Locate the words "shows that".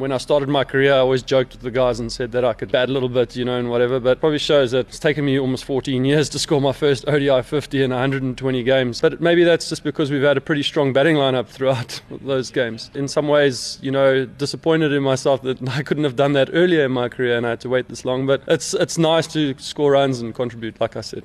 4.38-4.88